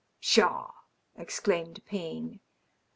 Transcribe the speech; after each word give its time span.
"Pshaw!" 0.23 0.73
exclaimed 1.15 1.85
Payne. 1.85 2.39